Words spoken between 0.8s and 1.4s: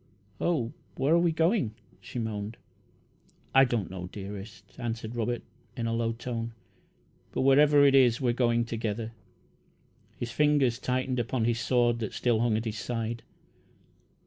where are we